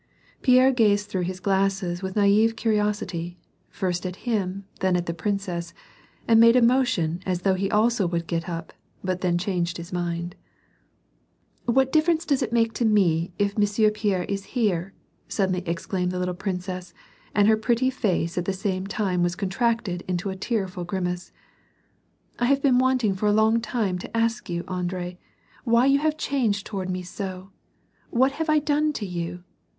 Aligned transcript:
Pierre 0.41 0.71
gazed 0.71 1.09
through 1.09 1.21
his 1.29 1.39
glasses 1.39 2.01
with 2.01 2.15
naive 2.15 2.55
curiosity, 2.55 3.37
first 3.69 4.03
at 4.03 4.15
him 4.25 4.65
then 4.79 4.95
at 4.95 5.05
the 5.05 5.13
princess, 5.13 5.75
and 6.27 6.39
made 6.39 6.55
a 6.55 6.61
motion 6.63 7.21
as 7.23 7.41
though 7.43 7.53
he 7.53 7.69
also 7.69 8.07
would 8.07 8.25
get 8.25 8.49
up, 8.49 8.73
but 9.03 9.21
then 9.21 9.37
changed 9.37 9.77
his 9.77 9.93
mind." 9.93 10.35
What 11.65 11.91
difference 11.91 12.25
does 12.25 12.41
it 12.41 12.51
make 12.51 12.73
to 12.73 12.83
me 12.83 13.31
if 13.37 13.55
Monsieur 13.59 13.91
Pierre 13.91 14.23
is 14.23 14.45
here!" 14.57 14.95
suddenly 15.27 15.61
exclaimed 15.67 16.09
the 16.11 16.17
little 16.17 16.33
princess, 16.33 16.95
and 17.35 17.47
her 17.47 17.55
pretty 17.55 17.91
face 17.91 18.39
at 18.39 18.45
the 18.45 18.53
same 18.53 18.87
time 18.87 19.21
was 19.21 19.35
contracted 19.35 20.01
into 20.07 20.31
a 20.31 20.35
tearful 20.35 20.83
grimace." 20.83 21.31
I 22.39 22.45
have 22.45 22.63
been 22.63 22.79
wanting 22.79 23.13
for 23.13 23.27
a 23.27 23.31
long 23.33 23.61
time 23.61 23.99
to 23.99 24.17
ask 24.17 24.49
you, 24.49 24.63
Andre, 24.67 25.19
why 25.63 25.85
you 25.85 25.99
have 25.99 26.17
changed 26.17 26.65
toward 26.65 26.89
me 26.89 27.03
so? 27.03 27.51
What 28.09 28.31
have 28.31 28.49
I 28.49 28.57
done 28.57 28.93
to 28.93 29.05
you 29.05 29.43